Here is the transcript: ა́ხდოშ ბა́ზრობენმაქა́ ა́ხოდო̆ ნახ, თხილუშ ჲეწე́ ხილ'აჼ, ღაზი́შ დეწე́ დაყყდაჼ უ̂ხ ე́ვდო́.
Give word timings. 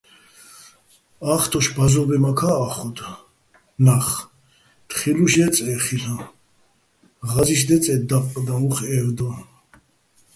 ა́ხდოშ 1.33 1.65
ბა́ზრობენმაქა́ 1.75 2.53
ა́ხოდო̆ 2.65 3.15
ნახ, 3.85 4.07
თხილუშ 4.89 5.33
ჲეწე́ 5.39 5.81
ხილ'აჼ, 5.85 6.17
ღაზი́შ 7.29 7.61
დეწე́ 7.67 7.99
დაყყდაჼ 8.09 8.55
უ̂ხ 8.67 8.77
ე́ვდო́. 8.97 9.33